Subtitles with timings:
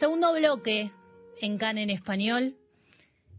[0.00, 0.90] Segundo bloque
[1.42, 2.56] en CAN en español.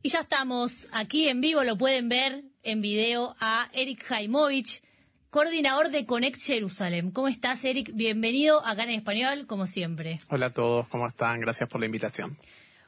[0.04, 4.84] Y ya estamos aquí en vivo, lo pueden ver en video a Eric Jaimovich,
[5.32, 7.10] coordinador de Connect Jerusalem.
[7.10, 7.90] ¿Cómo estás, Eric?
[7.96, 10.20] Bienvenido acá en español, como siempre.
[10.30, 11.42] Hola a todos, ¿cómo están?
[11.42, 12.38] Gracias por la invitación.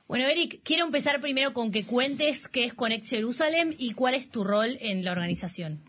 [0.07, 4.29] Bueno, Eric, quiero empezar primero con que cuentes qué es Connect Jerusalem y cuál es
[4.29, 5.81] tu rol en la organización.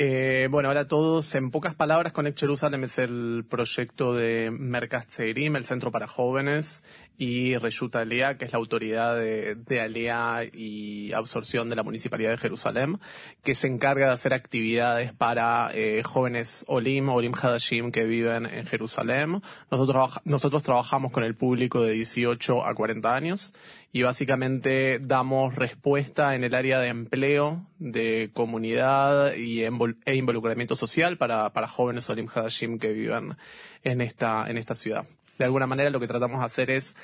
[0.00, 1.34] Eh, bueno, hola a todos.
[1.34, 6.84] En pocas palabras, Connect Jerusalem es el proyecto de Merkaz Tzeirim, el Centro para Jóvenes,
[7.18, 12.30] y Reyut Alea, que es la autoridad de, de Alea y absorción de la Municipalidad
[12.30, 13.00] de Jerusalén,
[13.42, 18.64] que se encarga de hacer actividades para eh, jóvenes Olim, Olim Hadashim que viven en
[18.66, 19.42] Jerusalén.
[19.68, 23.52] Nosotros, nosotros trabajamos con el público de 18 a 40 años
[23.90, 31.18] y básicamente damos respuesta en el área de empleo, de comunidad y e involucramiento social
[31.18, 33.36] para, para jóvenes Olim Hadashim que viven
[33.82, 35.04] en esta, en esta ciudad
[35.38, 36.96] de alguna manera lo que tratamos de hacer es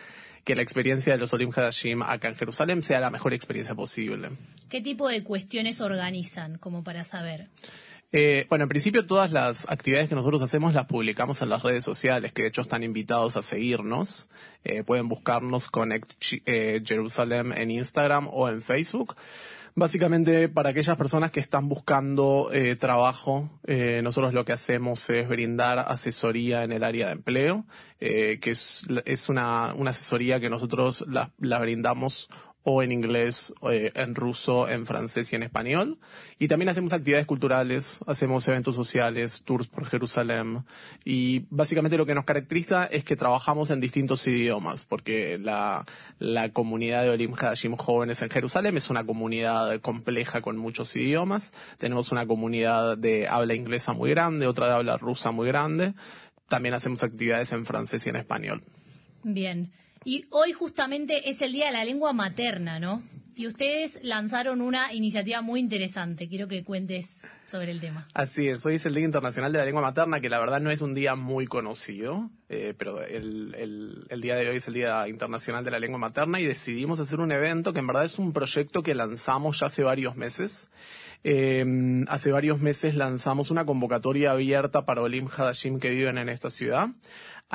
[0.45, 4.31] que la experiencia de los Olim Hadashim acá en Jerusalén sea la mejor experiencia posible.
[4.69, 7.49] ¿Qué tipo de cuestiones organizan, como para saber?
[8.17, 11.83] Eh, bueno, en principio todas las actividades que nosotros hacemos las publicamos en las redes
[11.83, 14.31] sociales, que de hecho están invitados a seguirnos.
[14.63, 16.13] Eh, pueden buscarnos Connect
[16.47, 19.17] eh, Jerusalem en Instagram o en Facebook.
[19.77, 25.29] Básicamente, para aquellas personas que están buscando eh, trabajo, eh, nosotros lo que hacemos es
[25.29, 27.67] brindar asesoría en el área de empleo,
[27.99, 32.29] eh, que es, es una, una asesoría que nosotros la, la brindamos
[32.67, 35.99] o en inglés, eh, en ruso, en francés y en español.
[36.39, 40.65] Y también hacemos actividades culturales, hacemos eventos sociales, tours por Jerusalén.
[41.05, 45.85] Y básicamente lo que nos caracteriza es que trabajamos en distintos idiomas, porque la,
[46.19, 51.53] la comunidad de Olim Hadashim jóvenes en Jerusalén es una comunidad compleja con muchos idiomas.
[51.77, 55.93] Tenemos una comunidad de habla inglesa muy grande, otra de habla rusa muy grande.
[56.49, 58.63] También hacemos actividades en francés y en español.
[59.23, 59.71] Bien.
[60.05, 63.03] Y hoy justamente es el Día de la Lengua Materna, ¿no?
[63.37, 66.29] Y ustedes lanzaron una iniciativa muy interesante.
[66.29, 68.07] Quiero que cuentes sobre el tema.
[68.15, 70.71] Así es, hoy es el Día Internacional de la Lengua Materna, que la verdad no
[70.71, 75.09] es un día muy conocido, eh, pero el, el, día de hoy es el Día
[75.09, 78.33] Internacional de la Lengua Materna y decidimos hacer un evento que en verdad es un
[78.33, 80.71] proyecto que lanzamos ya hace varios meses.
[81.25, 81.65] Eh,
[82.09, 86.91] hace varios meses lanzamos una convocatoria abierta para Olim Hadashim que viven en esta ciudad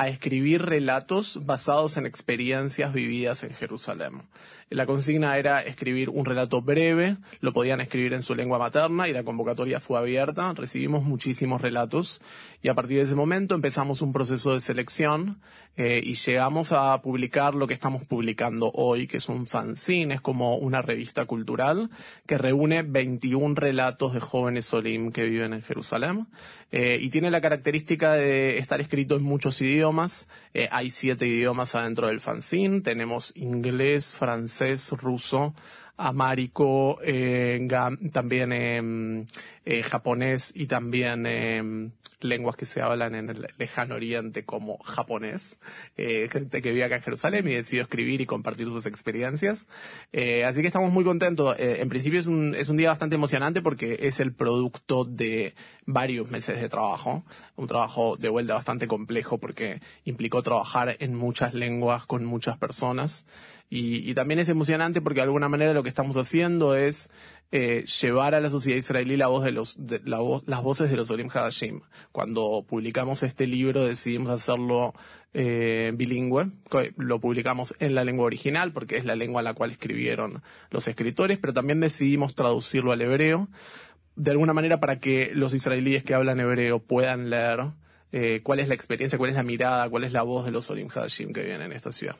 [0.00, 4.22] a escribir relatos basados en experiencias vividas en Jerusalén.
[4.70, 9.12] La consigna era escribir un relato breve, lo podían escribir en su lengua materna y
[9.12, 12.20] la convocatoria fue abierta, recibimos muchísimos relatos
[12.62, 15.40] y a partir de ese momento empezamos un proceso de selección
[15.76, 20.20] eh, y llegamos a publicar lo que estamos publicando hoy, que es un fanzine, es
[20.20, 21.90] como una revista cultural
[22.26, 26.28] que reúne 21 relatos de jóvenes Olim que viven en Jerusalén
[26.70, 30.28] eh, y tiene la característica de estar escrito en muchos idiomas.
[30.54, 34.59] Eh, hay siete idiomas adentro del fanzine, tenemos inglés, francés,
[34.92, 35.54] ruso,
[36.00, 37.68] amárico, eh,
[38.12, 39.26] también em,
[39.64, 41.90] eh, japonés y también em,
[42.20, 45.58] lenguas que se hablan en el lejano oriente como japonés.
[45.96, 49.68] Eh, gente que vive acá en Jerusalén y decidió escribir y compartir sus experiencias.
[50.46, 51.56] así que estamos muy contentos.
[51.58, 55.54] en principio es un día bastante emocionante porque es el producto de
[55.86, 57.24] varios meses de trabajo.
[57.56, 63.26] Un trabajo de vuelta bastante complejo porque implicó trabajar en muchas lenguas con muchas personas.
[63.72, 67.08] Y, también es emocionante porque de alguna manera lo que estamos haciendo es
[67.52, 71.08] eh, llevar a la sociedad israelí la voz de los, de, las voces de los
[71.12, 71.82] Olim Hadashim.
[72.10, 74.92] Cuando publicamos este libro decidimos hacerlo
[75.34, 76.50] eh, bilingüe,
[76.96, 80.88] lo publicamos en la lengua original porque es la lengua en la cual escribieron los
[80.88, 83.48] escritores, pero también decidimos traducirlo al hebreo,
[84.16, 87.70] de alguna manera para que los israelíes que hablan hebreo puedan leer
[88.10, 90.68] eh, cuál es la experiencia, cuál es la mirada, cuál es la voz de los
[90.70, 92.16] Olim Hadashim que viven en esta ciudad.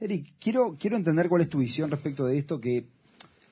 [0.00, 2.86] Eric, quiero, quiero entender cuál es tu visión respecto de esto, que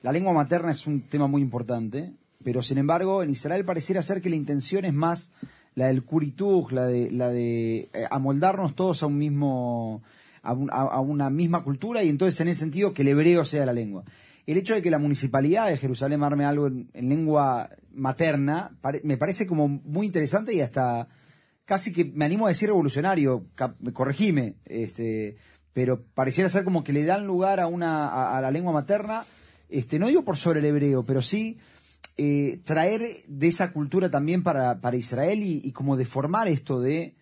[0.01, 2.11] la lengua materna es un tema muy importante,
[2.43, 5.31] pero sin embargo en Israel pareciera ser que la intención es más
[5.75, 10.01] la del curitug, la de, la de eh, amoldarnos todos a un mismo,
[10.41, 13.73] a, a, una misma cultura y entonces en ese sentido que el hebreo sea la
[13.73, 14.03] lengua.
[14.47, 19.45] El hecho de que la municipalidad de Jerusalén arme algo en, lengua materna me parece
[19.45, 21.07] como muy interesante y hasta
[21.65, 23.45] casi que me animo a decir revolucionario,
[23.93, 25.37] corregime, este,
[25.73, 29.25] pero pareciera ser como que le dan lugar a una a, la lengua materna,
[29.69, 31.57] este, no digo por sobre el hebreo, pero sí
[32.17, 37.15] eh, traer de esa cultura también para, para Israel y, como deformar esto de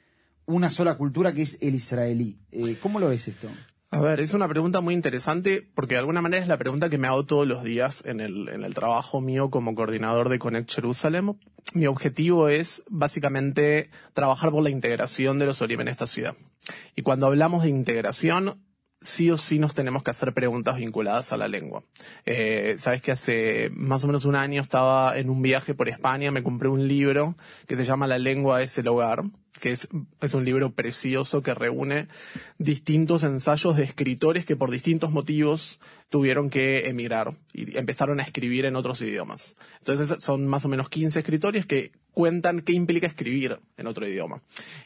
[0.46, 2.40] una sola cultura que es el israelí.
[2.52, 3.48] Eh, ¿Cómo lo ves esto?
[3.90, 6.98] A ver, es una pregunta muy interesante porque de alguna manera es la pregunta que
[6.98, 10.74] me hago todos los días en el, en el trabajo mío como coordinador de Connect
[10.74, 11.36] Jerusalem.
[11.74, 16.36] Mi objetivo es básicamente trabajar por la integración de los Olim en esta ciudad.
[16.98, 18.62] Y cuando hablamos de integración,
[19.02, 21.84] sí o sí nos tenemos que hacer preguntas vinculadas a la lengua.
[22.26, 26.32] Eh, Sabes que hace más o menos un año estaba en un viaje por España,
[26.32, 27.36] me compré un libro
[27.68, 29.24] que se llama La lengua es el hogar,
[29.60, 29.88] que es,
[30.22, 32.08] es un libro precioso que reúne
[32.58, 35.80] distintos ensayos de escritores que por distintos motivos
[36.10, 39.58] tuvieron que emigrar y empezaron a escribir en otros idiomas.
[39.80, 44.42] Entonces son más o menos 15 escritores que cuentan qué implica escribir en otro idioma.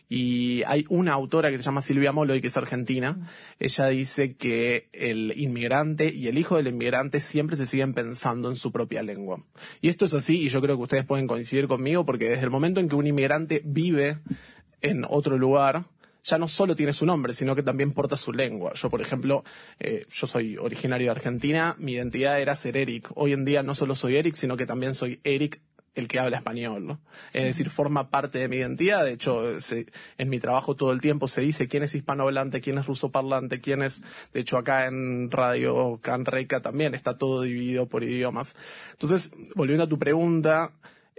[0.10, 3.25] Y hay una autora que se llama Silvia Molo que es argentina.
[3.57, 8.57] Ella dice que el inmigrante y el hijo del inmigrante siempre se siguen pensando en
[8.57, 9.42] su propia lengua.
[9.80, 12.50] Y esto es así, y yo creo que ustedes pueden coincidir conmigo, porque desde el
[12.50, 14.18] momento en que un inmigrante vive
[14.81, 15.86] en otro lugar,
[16.25, 18.74] ya no solo tiene su nombre, sino que también porta su lengua.
[18.75, 19.45] Yo, por ejemplo,
[19.80, 23.10] eh, yo soy originario de Argentina, mi identidad era ser Eric.
[23.16, 25.62] Hoy en día no solo soy Eric, sino que también soy Eric
[25.94, 27.02] el que habla español, ¿no?
[27.34, 29.04] Es decir, forma parte de mi identidad.
[29.04, 29.44] De hecho,
[30.18, 33.82] en mi trabajo todo el tiempo se dice quién es hispanohablante, quién es rusoparlante, quién
[33.82, 34.02] es,
[34.34, 38.56] de hecho, acá en Radio Canreca también está todo dividido por idiomas.
[38.92, 40.72] Entonces, volviendo a tu pregunta,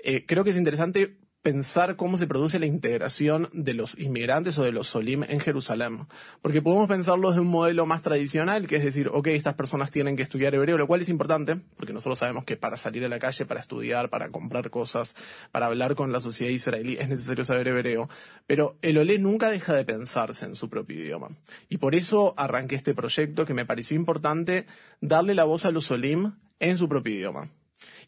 [0.03, 4.63] eh, creo que es interesante pensar cómo se produce la integración de los inmigrantes o
[4.63, 6.07] de los solim en Jerusalén.
[6.41, 10.17] Porque podemos pensarlo desde un modelo más tradicional, que es decir, ok, estas personas tienen
[10.17, 13.19] que estudiar hebreo, lo cual es importante, porque nosotros sabemos que para salir a la
[13.19, 15.17] calle, para estudiar, para comprar cosas,
[15.51, 18.09] para hablar con la sociedad israelí, es necesario saber hebreo.
[18.47, 21.29] Pero el olé nunca deja de pensarse en su propio idioma.
[21.69, 24.67] Y por eso arranqué este proyecto que me pareció importante
[25.01, 27.51] darle la voz a los solim en su propio idioma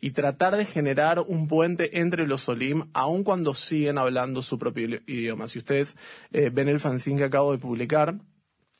[0.04, 5.00] y tratar de generar un puente entre los Solim, aun cuando siguen hablando su propio
[5.06, 5.48] idioma.
[5.48, 5.96] Si ustedes
[6.30, 8.14] eh, ven el fanzine que acabo de publicar,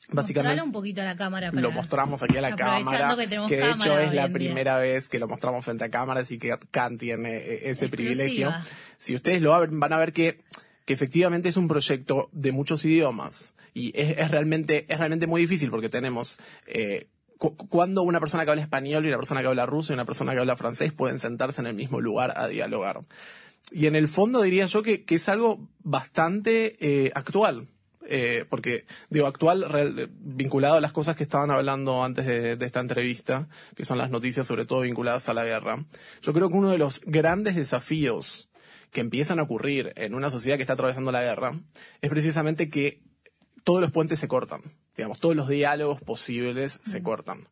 [0.09, 1.49] Básicamente, un poquito a la cámara.
[1.51, 3.15] lo mostramos aquí a la cámara,
[3.47, 6.55] que, de hecho es la primera vez que lo mostramos frente a cámara, así que
[6.69, 8.53] Kant tiene eh, ese privilegio.
[8.99, 10.43] Si ustedes lo abren, van a ver que,
[10.85, 15.41] que efectivamente es un proyecto de muchos idiomas y es, es realmente es realmente muy
[15.41, 16.37] difícil porque tenemos
[16.67, 17.07] eh,
[17.37, 20.33] cuando una persona que habla español y una persona que habla ruso y una persona
[20.33, 23.01] que habla francés pueden sentarse en el mismo lugar a dialogar.
[23.71, 27.67] Y en el fondo diría yo que, es algo bastante eh, actual.
[28.07, 33.47] Eh, porque digo actual vinculado a las cosas que estaban hablando antes de, esta entrevista,
[33.75, 35.83] que son las noticias sobre todo vinculadas a la guerra.
[36.21, 38.47] Yo creo que uno de los grandes desafíos
[38.91, 41.53] que empiezan a ocurrir en una sociedad que está atravesando la guerra
[42.01, 43.01] es precisamente que
[43.63, 44.61] todos los puentes se cortan
[44.95, 47.47] digamos, todos los diálogos posibles se cortan.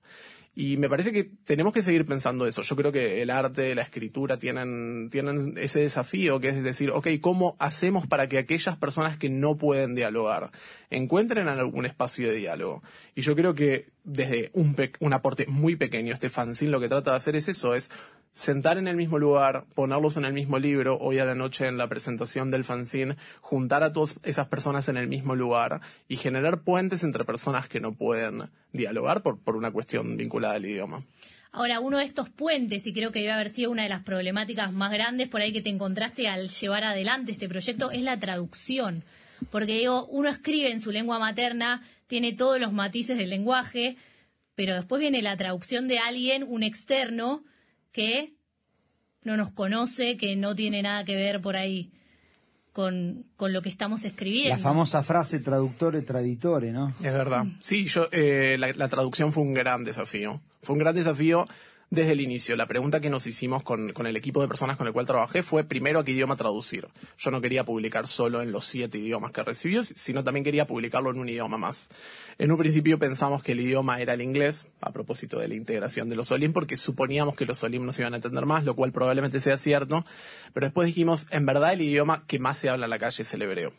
[0.56, 2.62] Y me parece que tenemos que seguir pensando eso.
[2.62, 7.07] Yo creo que el arte, la escritura tienen, tienen ese desafío que es decir, ok,
[7.22, 10.51] ¿cómo hacemos para que aquellas personas que no pueden dialogar
[10.92, 12.84] encuentren algún espacio de diálogo?
[13.16, 17.12] Y yo creo que desde un, un aporte muy pequeño, este fanzine lo que trata
[17.12, 17.89] de hacer es eso, es
[18.34, 21.78] sentar en el mismo lugar, ponerlos en el mismo libro, hoy a la noche en
[21.78, 26.62] la presentación del fanzine, juntar a todas esas personas en el mismo lugar y generar
[26.62, 31.04] puentes entre personas que no pueden dialogar por, por una cuestión vinculada al idioma.
[31.52, 34.74] Ahora, uno de estos puentes, y creo que debe haber sido una de las problemáticas
[34.74, 39.04] más grandes por ahí que te encontraste al llevar adelante este proyecto, es la traducción.
[39.52, 43.98] Porque digo, uno escribe en su lengua materna, tiene todos los matices del lenguaje,
[44.56, 47.44] pero después viene la traducción de alguien, un externo,
[47.94, 48.34] que
[49.24, 51.94] no nos conoce, que no tiene nada que ver por ahí
[52.74, 54.50] con, lo que estamos escribiendo.
[54.50, 56.89] La famosa frase traductore traditore, ¿no?
[57.01, 57.46] Es verdad.
[57.62, 60.41] Sí, yo, eh, la, traducción fue un gran desafío.
[60.62, 61.46] Fue un gran desafío
[61.94, 62.56] desde el inicio.
[62.56, 65.44] La pregunta que nos hicimos con, con, el equipo de personas con el cual trabajé
[65.44, 66.88] fue primero a qué idioma traducir.
[67.20, 71.12] Yo no quería publicar solo en los siete idiomas que recibió, sino también quería publicarlo
[71.12, 71.90] en un idioma más.
[72.40, 76.10] En un principio pensamos que el idioma era el inglés, a propósito de la integración
[76.10, 78.92] de los Olim, porque suponíamos que los Olim nos iban a entender más, lo cual
[78.92, 80.04] probablemente sea cierto,
[80.52, 83.34] pero después dijimos, en verdad el idioma que más se habla en la calle es
[83.36, 83.72] el hebreo.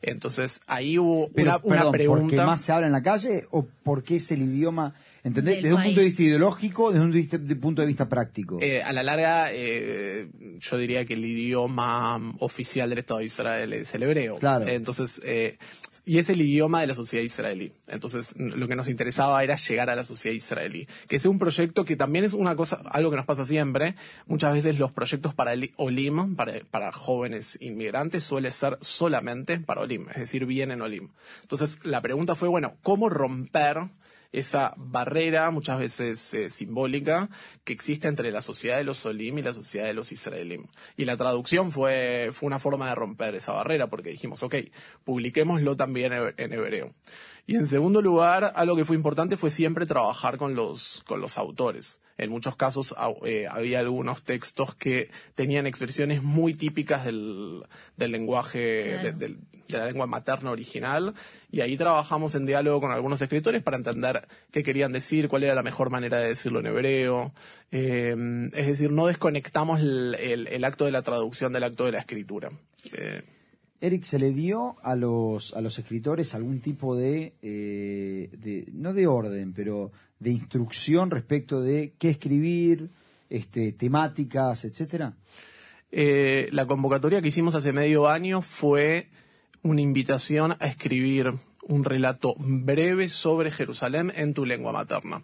[0.00, 2.22] Entonces ahí hubo una, pregunta.
[2.22, 4.94] ¿Por qué más se habla en la calle o por qué es el idioma
[5.28, 5.62] ¿Entendés?
[5.62, 8.58] Desde un punto de vista ideológico, desde un punto de vista práctico.
[8.60, 10.28] Eh, a la larga, eh,
[10.58, 14.36] yo diría que el idioma oficial del Estado de Israel es el hebreo.
[14.36, 14.66] Claro.
[14.68, 15.58] Entonces, eh,
[16.04, 17.72] y es el idioma de la sociedad israelí.
[17.86, 20.88] Entonces, lo que nos interesaba era llegar a la sociedad israelí.
[21.06, 23.94] Que sea un proyecto que también es una cosa, algo que nos pasa siempre.
[24.26, 29.82] Muchas veces los proyectos para el OLIM, para, para jóvenes inmigrantes, suele ser solamente para
[29.82, 30.08] OLIM.
[30.10, 31.08] Es decir, vienen OLIM.
[31.42, 33.88] Entonces, la pregunta fue, bueno, ¿cómo romper
[34.32, 37.30] esa barrera, muchas veces eh, simbólica,
[37.64, 40.66] que existe entre la sociedad de los Solim y la sociedad de los Israelim.
[40.96, 44.56] Y la traducción fue, fue una forma de romper esa barrera, porque dijimos, ok,
[45.04, 46.94] publiquémoslo también en hebreo.
[47.46, 51.38] Y en segundo lugar, algo que fue importante fue siempre trabajar con los, con los
[51.38, 52.02] autores.
[52.18, 52.94] En muchos casos
[53.24, 57.62] eh, había algunos textos que tenían expresiones muy típicas del,
[57.96, 59.36] del lenguaje, de,
[59.68, 61.14] la lengua materna original,
[61.52, 65.54] y ahí trabajamos en diálogo con algunos escritores para entender qué querían decir, cuál era
[65.54, 67.32] la mejor manera de decirlo en hebreo.
[67.70, 68.16] Eh,
[68.54, 72.50] es decir, no desconectamos el, acto de la traducción del acto de la escritura.
[72.92, 73.22] Eh,
[73.80, 79.06] Eric, ¿se le dio a los, a los escritores algún tipo de, de, no de
[79.06, 82.90] orden, pero de instrucción respecto de qué escribir,
[83.30, 85.14] este, temáticas, etcétera?
[85.90, 89.08] Eh, la convocatoria que hicimos hace medio año fue
[89.62, 91.30] una invitación a escribir
[91.62, 95.22] un relato breve sobre Jerusalén en tu lengua materna.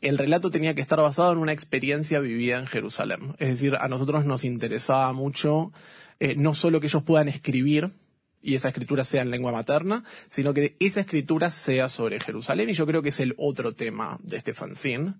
[0.00, 3.34] El relato tenía que estar basado en una experiencia vivida en Jerusalén.
[3.38, 5.72] Es decir, a nosotros nos interesaba mucho
[6.20, 7.92] eh, no solo que ellos puedan escribir,
[8.40, 12.70] y esa escritura sea en lengua materna, sino que esa escritura sea sobre Jerusalén.
[12.70, 15.14] Y yo creo que es el otro tema de este fanzine,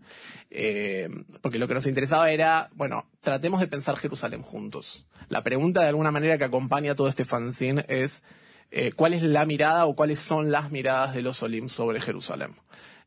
[0.51, 1.09] eh,
[1.43, 5.07] porque lo que nos interesaba era, bueno, tratemos de pensar Jerusalén juntos.
[5.29, 8.25] La pregunta de alguna manera que acompaña todo este fanzine es,
[8.71, 12.55] eh, ¿cuál es la mirada o cuáles son las miradas de los Olim sobre Jerusalén?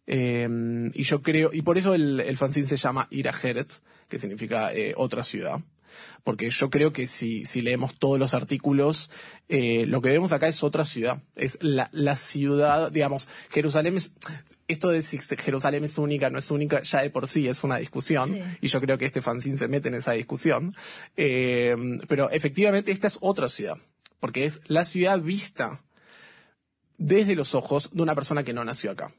[0.07, 3.71] Y yo creo, y por eso el, el fanzine se llama Ira Jeret,
[4.09, 5.61] que significa otra ciudad
[6.23, 9.11] porque yo creo que si, si leemos todos los artículos,
[9.49, 11.21] eh, lo que vemos acá es otra ciudad.
[11.35, 14.13] Es la, la ciudad, digamos, Jerusalén es,
[14.67, 17.77] esto de si Jerusalén es única, no es única, ya de por sí es una
[17.77, 20.73] discusión, y yo creo que este fanzine se mete en esa discusión,
[21.17, 21.75] eh,
[22.07, 23.77] pero efectivamente esta es otra ciudad,
[24.19, 25.81] porque es la ciudad vista
[26.97, 29.11] desde los ojos de una persona que no nació acá.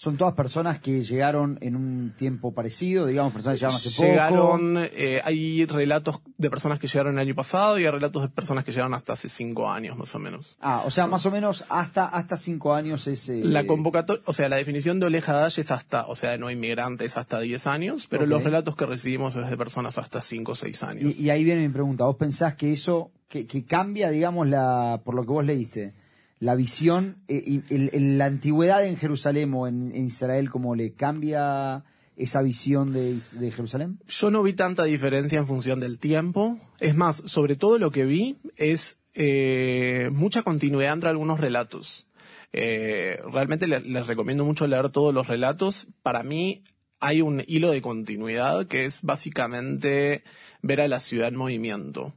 [0.00, 4.88] ¿Son todas personas que llegaron en un tiempo parecido, digamos, personas que llegaron hace llegaron,
[4.94, 8.64] Eh, hay relatos de personas que llegaron el año pasado y hay relatos de personas
[8.64, 10.56] que llegaron hasta hace cinco años, más o menos.
[10.62, 13.28] Ah, o sea, más o menos hasta, hasta cinco años es...
[13.28, 16.38] Eh, la convocatoria, o sea, la definición de Oleja Dalle es hasta, o sea, de
[16.38, 20.52] no inmigrantes hasta diez años, pero los relatos que recibimos es de personas hasta cinco
[20.52, 21.20] o seis años.
[21.20, 25.14] Y, ahí viene mi pregunta, ¿vos pensás que eso, que, que cambia, digamos, la, por
[25.14, 25.99] lo que vos leíste?
[26.40, 31.84] La visión, eh, en la antigüedad en Jerusalén o en, Israel, ¿cómo le cambia
[32.16, 33.20] esa visión de,
[33.52, 34.00] Jerusalén?
[34.08, 36.58] Yo no vi tanta diferencia en función del tiempo.
[36.80, 42.08] Es más, sobre todo lo que vi es eh, mucha continuidad entre algunos relatos.
[42.54, 45.88] Eh, realmente les, recomiendo mucho leer todos los relatos.
[46.02, 46.62] Para mí
[47.00, 50.24] hay un hilo de continuidad que es básicamente
[50.62, 52.14] ver a la ciudad en movimiento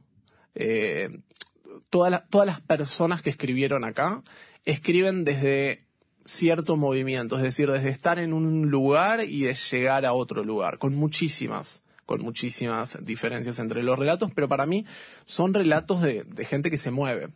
[1.90, 4.22] todas las personas que escribieron acá
[4.64, 5.84] escriben desde
[6.24, 10.78] cierto movimiento, es decir, desde estar en un lugar y de llegar a otro lugar,
[10.78, 14.86] con muchísimas, con muchísimas diferencias entre los relatos, pero para mí
[15.26, 17.28] son relatos de, gente que se mueve.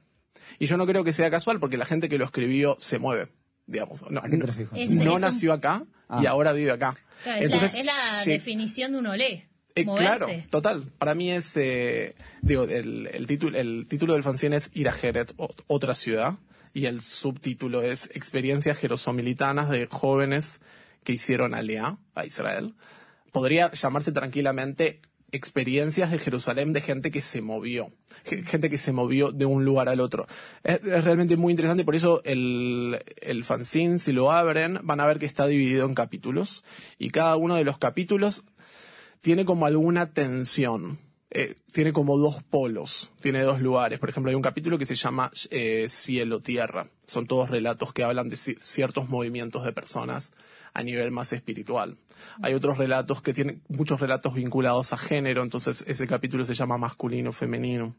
[0.58, 3.28] Y yo no creo que sea casual porque la gente que lo escribió se mueve,
[3.66, 4.02] digamos.
[4.10, 5.84] No, no, nació acá
[6.20, 6.30] y ah.
[6.30, 6.96] ahora vive acá.
[7.26, 9.48] Entonces, es la, definición de un olé.
[9.80, 10.84] Eh, claro, total.
[10.98, 15.34] Para mí es, eh, digo, el, título, el título del fanzine es Ir a Jeret,
[15.66, 16.34] otra ciudad,
[16.74, 20.60] y el subtítulo es Experiencias jerosomilitanas de jóvenes
[21.04, 22.74] que hicieron alía a Israel.
[23.32, 27.92] Podría llamarse tranquilamente experiencias de Jerusalén de gente que se movió,
[28.24, 30.26] gente que se movió de un lugar al otro.
[30.64, 35.18] Es, realmente muy interesante, por eso el, el fanzine, si lo abren, van a ver
[35.18, 36.64] que está dividido en capítulos
[36.98, 38.46] y cada uno de los capítulos
[39.20, 40.98] tiene como alguna tensión.
[41.30, 43.98] Eh, tiene como dos polos, tiene dos lugares.
[43.98, 46.88] Por ejemplo, hay un capítulo que se llama eh, Cielo-Tierra.
[47.06, 50.32] Son todos relatos que hablan de ciertos movimientos de personas
[50.72, 51.98] a nivel más espiritual.
[52.42, 56.78] Hay otros relatos que tienen muchos relatos vinculados a género, entonces ese capítulo se llama
[56.78, 57.94] masculino, femenino.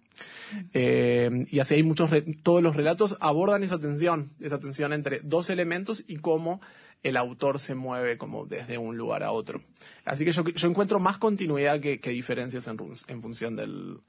[0.74, 2.10] Eh, y así hay muchos,
[2.44, 6.62] todos los relatos abordan esa tensión, esa tensión entre dos elementos y cómo
[7.04, 9.62] el autor se mueve como desde un lugar a otro.
[10.06, 14.00] Así que yo, encuentro más continuidad que, diferencias en, función del,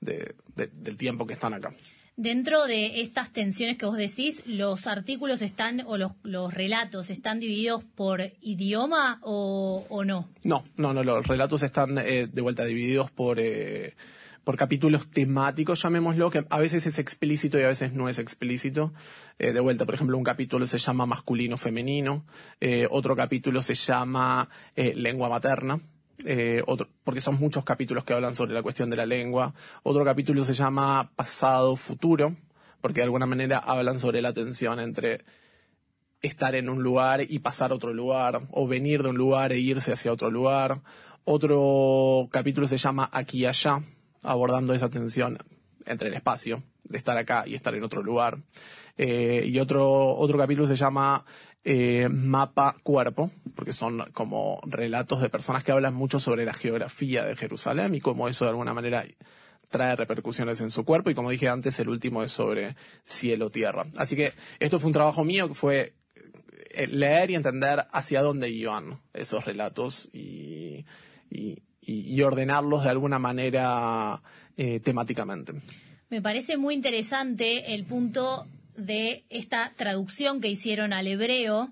[0.00, 1.72] del tiempo que están acá.
[2.16, 7.38] Dentro de estas tensiones que vos decís, ¿los artículos están o los, los relatos están
[7.38, 10.28] divididos por idioma o, no?
[10.42, 13.94] No, no, no, los relatos están eh, de vuelta divididos por, eh,
[14.48, 18.94] por capítulos temáticos, llamémoslo, que a veces es explícito y a veces no es explícito.
[19.38, 22.24] Eh, de vuelta, por ejemplo, un capítulo se llama masculino-femenino,
[22.58, 25.78] eh, otro capítulo se llama eh, lengua materna.
[26.64, 29.52] otro, porque son muchos capítulos que hablan sobre la cuestión de la lengua.
[29.82, 32.34] Otro capítulo se llama pasado-futuro,
[32.80, 35.26] porque de alguna manera hablan sobre la tensión entre
[36.22, 39.58] estar en un lugar y pasar a otro lugar, o venir de un lugar e
[39.58, 40.80] irse hacia otro lugar.
[41.24, 43.82] Otro capítulo se llama aquí allá,
[44.22, 45.38] abordando esa tensión
[45.86, 46.62] entre el espacio
[46.96, 48.38] estar acá y estar en otro lugar.
[48.96, 51.24] Eh, y otro, otro capítulo se llama
[51.64, 57.24] eh, Mapa Cuerpo, porque son como relatos de personas que hablan mucho sobre la geografía
[57.24, 59.04] de Jerusalén y cómo eso de alguna manera
[59.68, 63.86] trae repercusiones en su cuerpo y como dije antes, el último es sobre cielo-tierra.
[63.96, 65.92] Así que esto fue un trabajo mío que fue
[66.70, 70.84] eh, leer y entender hacia dónde iban esos relatos y,
[71.88, 74.20] y ordenarlos de alguna manera
[74.58, 75.54] eh, temáticamente.
[76.10, 81.70] Me parece muy interesante el punto de esta traducción que hicieron al hebreo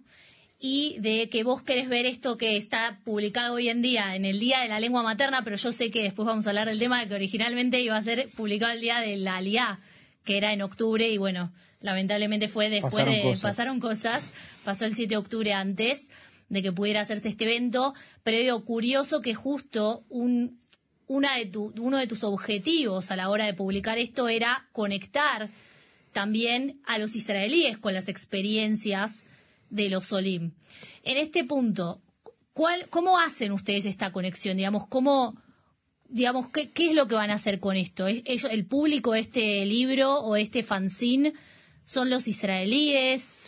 [0.59, 4.39] y de que vos querés ver esto que está publicado hoy en día en el
[4.39, 7.01] Día de la Lengua Materna, pero yo sé que después vamos a hablar del tema
[7.01, 9.79] de que originalmente iba a ser publicado el Día de la Aliá,
[10.25, 13.43] que era en octubre y bueno, lamentablemente fue después Pasaron de cosas.
[13.43, 16.09] pasaron cosas, pasó el 7 de octubre antes
[16.49, 20.59] de que pudiera hacerse este evento, pero digo, curioso que justo un
[21.09, 25.49] una de tu- uno de tus objetivos a la hora de publicar esto era conectar
[26.13, 29.25] también a los israelíes con las experiencias
[29.71, 30.51] de los Olim.
[31.05, 32.01] En este punto,
[32.53, 34.57] ¿cuál, ¿cómo hacen ustedes esta conexión?
[34.57, 35.41] Digamos, ¿cómo,
[36.09, 38.09] digamos, qué, qué es lo que van a hacer con esto?
[38.09, 41.35] ¿Es- ellos- ¿El público de este libro o este fanzine
[41.85, 43.41] son los israelíes?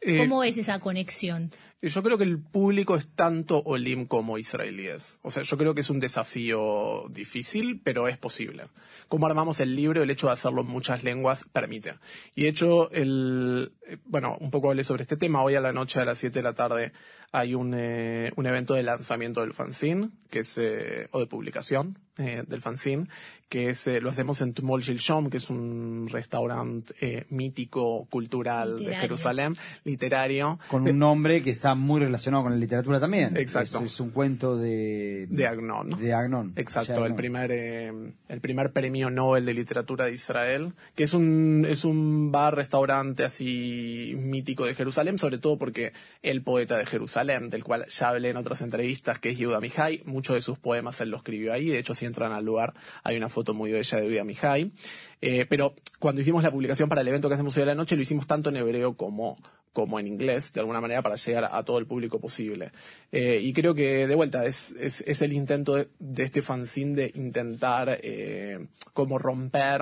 [0.00, 1.50] Eh, ¿Cómo es esa conexión?
[1.88, 5.20] Yo creo que el público es tanto Olim como israelíes.
[5.22, 8.64] O sea, yo creo que es un desafío difícil, pero es posible.
[9.08, 11.94] Cómo armamos el libro, el hecho de hacerlo en muchas lenguas permite.
[12.34, 15.42] Y de hecho, el, eh, bueno, un poco hablé sobre este tema.
[15.42, 16.92] Hoy a la noche a las 7 de la tarde
[17.34, 21.98] hay un, eh, un evento de lanzamiento del fanzine, que es, eh, o de publicación
[22.16, 23.08] eh, del fanzine,
[23.48, 28.70] que es, eh, lo hacemos en Tumol Shom, que es un restaurante eh, mítico, cultural
[28.70, 29.00] de Literario.
[29.00, 30.58] Jerusalén, literario.
[30.68, 33.36] Con un nombre que está muy relacionado con la literatura también.
[33.36, 33.78] Exacto.
[33.78, 35.26] Es, es un cuento de...
[35.28, 35.90] De Agnon.
[35.90, 36.52] De Agnon.
[36.56, 37.16] Exacto, Ya el Agnon.
[37.16, 37.92] primer, eh,
[38.28, 43.24] el primer premio Nobel de literatura de Israel, que es un, es un bar, restaurante
[43.24, 48.28] así mítico de Jerusalén, sobre todo porque el poeta de Jerusalén, del cual ya hablé
[48.28, 51.68] en otras entrevistas, que es Yehuda Mihai, muchos de sus poemas él lo escribió ahí,
[51.68, 54.72] de hecho si entran al lugar hay una foto muy bella de Yehuda Mihai,
[55.20, 57.96] Eh, pero cuando hicimos la publicación para el evento que hacemos hoy a la noche,
[57.96, 59.36] lo hicimos tanto en hebreo como
[59.72, 62.70] como en inglés, de alguna manera, para llegar a todo el público posible.
[63.10, 67.12] Eh, y creo que, de vuelta, es, es, el intento de, de este fanzine de
[67.16, 69.80] intentar eh, como romper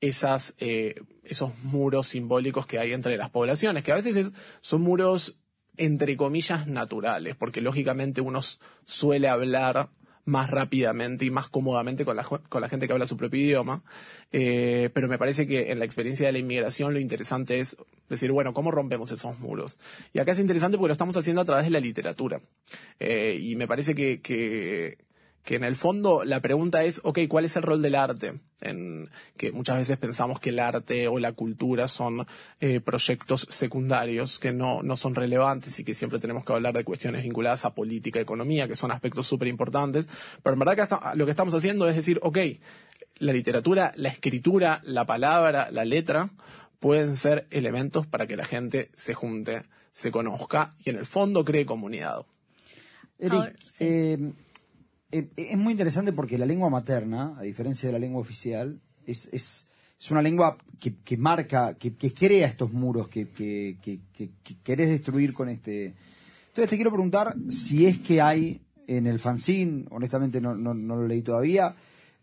[0.00, 5.36] esos muros simbólicos que hay entre las poblaciones, que a veces es- son muros
[5.76, 8.40] entre comillas naturales, porque lógicamente uno
[8.84, 9.90] suele hablar
[10.26, 13.82] más rápidamente y más cómodamente con la, con la gente que habla su propio idioma,
[14.32, 17.76] Eh, pero me parece que en la experiencia de la inmigración lo interesante es
[18.08, 19.78] decir, bueno, ¿cómo rompemos esos muros?
[20.12, 22.40] Y acá es interesante porque lo estamos haciendo a través de la literatura.
[22.98, 24.98] Eh, y me parece que, que,
[25.44, 28.32] que en el fondo la pregunta es, ok, ¿cuál es el rol del arte?
[28.62, 32.26] En, que muchas veces pensamos que el arte o la cultura son
[32.60, 36.82] eh, proyectos secundarios que no, no son relevantes y que siempre tenemos que hablar de
[36.84, 40.08] cuestiones vinculadas a política, economía, que son aspectos súper importantes.
[40.42, 42.38] Pero en verdad que hasta- lo que estamos haciendo es decir, ok,
[43.18, 46.30] la literatura, la escritura, la palabra, la letra
[46.80, 51.44] pueden ser elementos para que la gente se junte, se conozca y en el fondo
[51.44, 52.24] cree comunidad.
[53.18, 53.84] Eric, Ahora, sí.
[53.84, 54.32] eh,
[55.14, 59.70] eh, es muy interesante porque la lengua materna, a diferencia de la lengua oficial, es,
[60.10, 65.32] una lengua que, marca, que, crea estos muros que, que, que, que- que querés destruir
[65.32, 65.94] con este.
[66.48, 71.22] Entonces te quiero preguntar si es que hay en el fanzine, honestamente no, lo leí
[71.22, 71.74] todavía,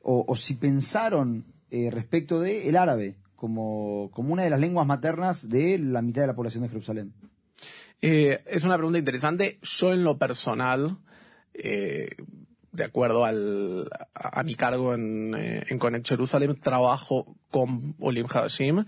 [0.04, 5.80] o, si pensaron eh, respecto de el árabe como, una de las lenguas maternas de
[5.80, 7.14] la mitad de la población de Jerusalén.
[8.02, 9.60] Eh, es una pregunta interesante.
[9.62, 10.98] Yo en lo personal,
[12.72, 18.28] de acuerdo al, a, a mi cargo en, eh, en Connect Jerusalem, trabajo con Olim
[18.30, 18.86] Hadashim.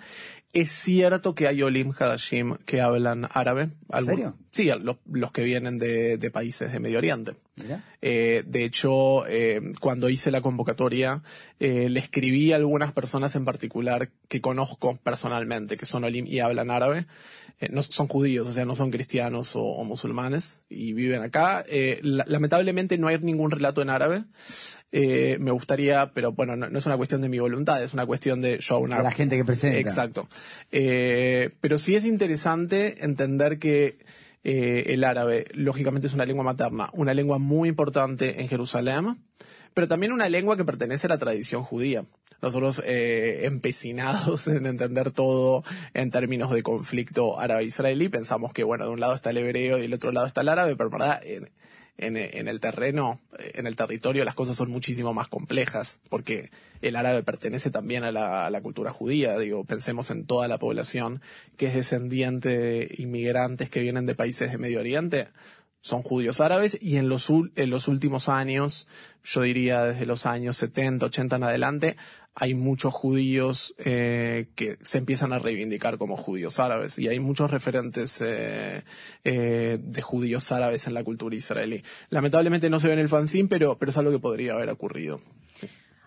[0.53, 3.69] Es cierto que hay Olim Hadashim que hablan árabe.
[3.91, 4.37] ¿En serio?
[4.51, 7.33] Sí, los, los que vienen de, de países de Medio Oriente.
[8.01, 11.21] Eh, de hecho, eh, cuando hice la convocatoria,
[11.59, 16.39] eh, le escribí a algunas personas en particular que conozco personalmente, que son olim y
[16.39, 17.05] hablan árabe.
[17.69, 21.63] No son judíos, o sea, no son cristianos o, o musulmanes y viven acá.
[22.01, 24.25] La- lamentablemente no hay ningún relato en árabe.
[24.91, 28.05] Eh, me gustaría, pero bueno, no, no es una cuestión de mi voluntad, es una
[28.05, 29.77] cuestión de yo una De la gente que presenta.
[29.79, 30.27] Exacto.
[30.71, 33.97] Eh, pero sí es interesante entender que
[34.43, 39.17] eh, el árabe, lógicamente, es una lengua materna, una lengua muy importante en Jerusalén,
[39.73, 42.03] pero también una lengua que pertenece a la tradición judía.
[42.41, 48.91] Nosotros eh, empecinados en entender todo en términos de conflicto árabe-israelí, pensamos que, bueno, de
[48.91, 51.21] un lado está el hebreo y del otro lado está el árabe, pero en verdad,
[51.97, 56.49] en, el terreno, en el territorio, las cosas son muchísimo más complejas, porque
[56.83, 59.37] el árabe pertenece también a la, cultura judía.
[59.37, 61.21] Digo, pensemos en toda la población
[61.57, 65.29] que es descendiente de inmigrantes que vienen de países de Medio Oriente.
[65.81, 68.87] Son judíos árabes y en los, en los últimos años,
[69.23, 71.97] yo diría desde los años 70, 80 en adelante,
[72.35, 77.51] hay muchos judíos eh, que se empiezan a reivindicar como judíos árabes y hay muchos
[77.51, 78.83] referentes eh,
[79.23, 81.83] eh, de judíos árabes en la cultura israelí.
[82.09, 85.21] Lamentablemente no se ve en el fanzine, pero, pero es algo que podría haber ocurrido.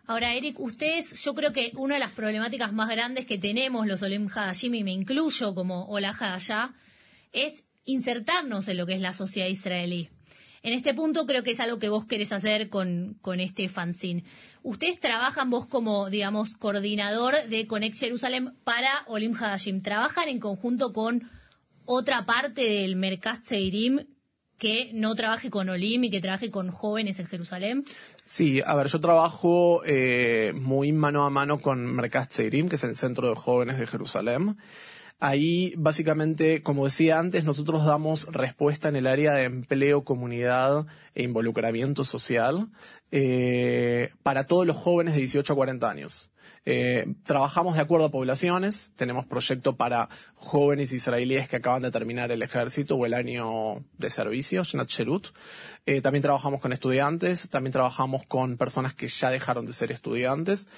[0.08, 4.02] Ahora, Eric, ustedes, yo creo que una de las problemáticas más grandes que tenemos los
[4.02, 6.74] Olim Hadashim, y me incluyo como Ola Hadashah,
[7.32, 10.08] es insertarnos en lo que es la sociedad israelí.
[10.62, 14.24] En este punto creo que es algo que vos querés hacer con, con este fanzine.
[14.62, 19.82] Ustedes trabajan vos como, digamos, coordinador de Connect Jerusalem para Olim Hadashim.
[19.82, 21.28] ¿Trabajan en conjunto con
[21.84, 24.06] otra parte del Merkat Seirim
[24.58, 27.84] que no trabaje con Olim y que trabaje con jóvenes en Jerusalén?
[28.24, 32.84] Sí, a ver, yo trabajo eh, muy mano a mano con Merkat Seirim, que es
[32.84, 34.56] el centro de jóvenes de Jerusalén.
[35.18, 41.22] Ahí, básicamente, como decía antes, nosotros damos respuesta en el área de empleo, comunidad e
[41.22, 42.68] involucramiento social
[43.12, 46.30] eh, para todos los jóvenes de 18 a 40 años.
[46.68, 52.32] Eh, trabajamos de acuerdo a poblaciones, tenemos proyecto para jóvenes israelíes que acaban de terminar
[52.32, 55.28] el ejército o el año de servicio, Shnat Sherut.
[55.86, 60.68] Eh, también trabajamos con estudiantes, también trabajamos con personas que ya dejaron de ser estudiantes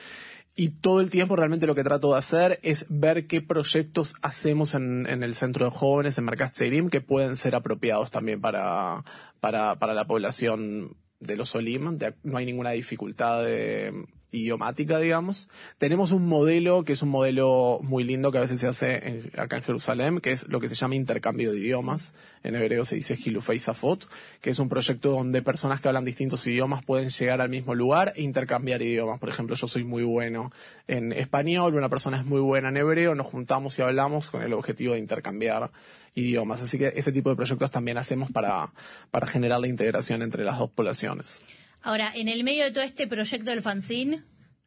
[0.58, 4.74] y todo el tiempo realmente lo que trato de hacer es ver qué proyectos hacemos
[4.74, 9.04] en, en el centro de jóvenes, en Mercat Seirim, que pueden ser apropiados también para,
[9.40, 11.98] para, para la población de los Olim.
[12.24, 15.48] no hay ninguna dificultad de, idiomática, digamos.
[15.78, 19.56] Tenemos un modelo que es un modelo muy lindo que a veces se hace acá
[19.56, 22.14] en Jerusalén, que es lo que se llama intercambio de idiomas.
[22.42, 24.08] En hebreo se dice Hilufei Safot,
[24.40, 28.12] que es un proyecto donde personas que hablan distintos idiomas pueden llegar al mismo lugar
[28.16, 29.18] e intercambiar idiomas.
[29.18, 30.52] Por ejemplo, yo soy muy bueno
[30.86, 34.52] en español, una persona es muy buena en hebreo, nos juntamos y hablamos con el
[34.52, 35.70] objetivo de intercambiar
[36.14, 36.60] idiomas.
[36.60, 38.72] Así que ese tipo de proyectos también hacemos para,
[39.10, 41.42] para generar la integración entre las dos poblaciones.
[41.82, 44.24] Ahora, en el medio de todo este proyecto del fanzine,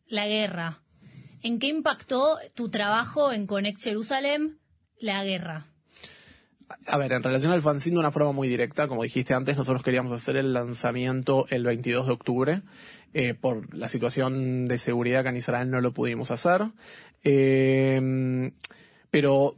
[0.07, 0.81] la guerra.
[1.43, 4.57] ¿En qué impactó tu trabajo en Connect Jerusalem
[4.99, 5.67] la guerra?
[6.87, 9.83] A ver, en relación al fanzine de una forma muy directa, como dijiste antes, nosotros
[9.83, 12.61] queríamos hacer el lanzamiento el 22 de octubre.
[13.13, 16.61] Eh, por la situación de seguridad que en Israel no lo pudimos hacer.
[17.25, 18.51] Eh,
[19.09, 19.57] pero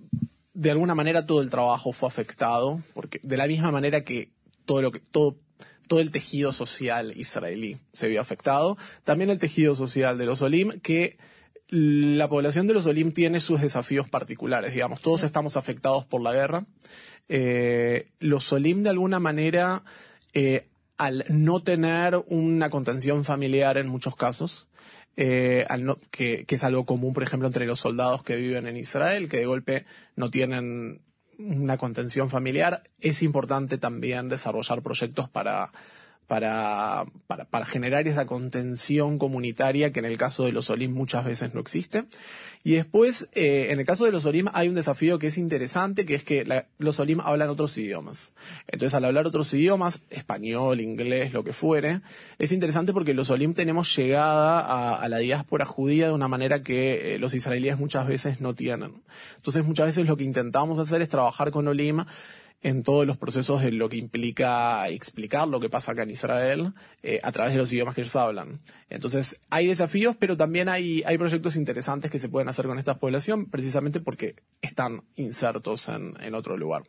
[0.53, 4.31] de alguna manera todo el trabajo fue afectado, porque de la misma manera que
[4.65, 5.37] todo lo que todo
[5.87, 8.77] todo el tejido social israelí se vio afectado.
[9.03, 11.17] También el tejido social de los Olim, que
[11.69, 16.33] la población de los Olim tiene sus desafíos particulares, digamos, todos estamos afectados por la
[16.33, 16.65] guerra.
[17.29, 19.83] Eh, los Olim de alguna manera,
[20.33, 20.67] eh,
[20.97, 24.69] al no tener una contención familiar en muchos casos,
[25.15, 25.65] eh,
[26.11, 29.37] que, que es algo común, por ejemplo, entre los soldados que viven en Israel, que
[29.37, 31.01] de golpe no tienen
[31.37, 35.71] una contención familiar, es importante también desarrollar proyectos para,
[36.27, 41.53] para, para, generar esa contención comunitaria que en el caso de los Olim muchas veces
[41.53, 42.05] no existe.
[42.65, 46.05] Y después, eh, en el caso de los Olim hay un desafío que es interesante,
[46.05, 48.33] que es que los Olim hablan otros idiomas.
[48.67, 51.99] Entonces, al hablar otros idiomas, español, inglés, lo que fuere,
[52.39, 56.63] es interesante porque los Olim tenemos llegada a, a la diáspora judía de una manera
[56.63, 59.03] que eh, los israelíes muchas veces no tienen.
[59.35, 62.05] Entonces, muchas veces lo que intentamos hacer es trabajar con Olim
[62.63, 66.73] en todos los procesos de lo que implica explicar lo que pasa acá en Israel
[67.03, 68.59] eh, a través de los idiomas que ellos hablan.
[68.89, 73.45] Entonces, hay desafíos, pero también hay, proyectos interesantes que se pueden hacer con esta población
[73.45, 76.83] precisamente porque están insertos en, en otro lugar.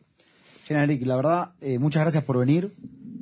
[0.65, 2.73] General la verdad, eh, muchas gracias por venir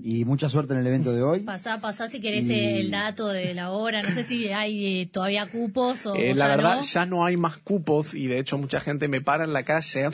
[0.06, 1.40] y mucha suerte en el evento de hoy.
[1.54, 4.04] Pasá, pasá si querés el dato de la hora.
[4.04, 6.16] No sé si hay eh, todavía cupos o.
[6.16, 9.46] Eh, la verdad, ya no hay más cupos y de hecho mucha gente me para
[9.46, 10.10] en la calle.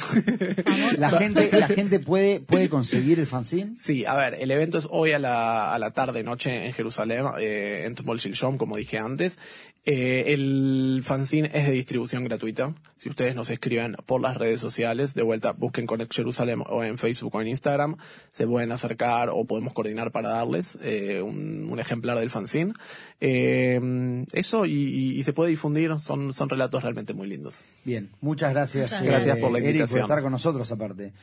[0.97, 3.73] la gente, la gente puede, puede conseguir el fanzine.
[3.75, 7.25] Sí, a ver, el evento es hoy a la, a la tarde, noche en Jerusalén,
[7.39, 9.39] eh, en Tumol Shilshom, como dije antes.
[9.85, 12.75] Eh, el fanzine es de distribución gratuita.
[12.95, 16.97] Si ustedes nos escriben por las redes sociales, de vuelta busquen Connect Jerusalem o en
[16.97, 17.95] Facebook o en Instagram,
[18.31, 22.73] se pueden acercar o podemos coordinar para darles eh, un, ejemplar del fanzine.
[23.21, 27.65] Eh, eso y, se puede difundir, son, son relatos realmente muy lindos.
[27.85, 29.01] Bien, muchas gracias.
[29.01, 30.01] gracias por la invitación.
[30.01, 31.13] por estar con nosotros aparte.